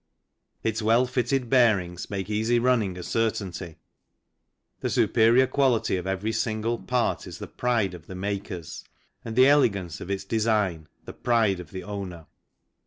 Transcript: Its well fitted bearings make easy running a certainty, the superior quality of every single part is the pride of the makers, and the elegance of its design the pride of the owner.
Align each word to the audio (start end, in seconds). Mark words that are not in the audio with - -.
Its 0.63 0.81
well 0.81 1.05
fitted 1.05 1.47
bearings 1.47 2.09
make 2.09 2.27
easy 2.27 2.57
running 2.57 2.97
a 2.97 3.03
certainty, 3.03 3.77
the 4.79 4.89
superior 4.89 5.45
quality 5.45 5.95
of 5.95 6.07
every 6.07 6.31
single 6.31 6.79
part 6.79 7.27
is 7.27 7.37
the 7.37 7.45
pride 7.45 7.93
of 7.93 8.07
the 8.07 8.15
makers, 8.15 8.83
and 9.23 9.35
the 9.35 9.47
elegance 9.47 10.01
of 10.01 10.09
its 10.09 10.23
design 10.23 10.87
the 11.05 11.13
pride 11.13 11.59
of 11.59 11.69
the 11.69 11.83
owner. 11.83 12.25